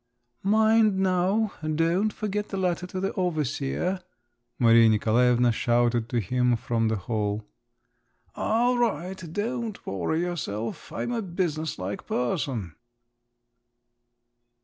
"Mind 0.41 0.97
now! 0.97 1.53
Don't 1.61 2.11
forget 2.11 2.49
the 2.49 2.57
letter 2.57 2.87
to 2.87 2.99
the 2.99 3.13
overseer," 3.13 4.01
Maria 4.57 4.89
Nikolaevna 4.89 5.51
shouted 5.51 6.09
to 6.09 6.19
him 6.19 6.55
from 6.55 6.87
the 6.87 6.95
hall. 6.95 7.45
"I'll 8.33 8.79
write, 8.79 9.31
don't 9.31 9.85
worry 9.85 10.21
yourself. 10.21 10.91
I'm 10.91 11.11
a 11.11 11.21
business 11.21 11.77
like 11.77 12.07
person." 12.07 12.73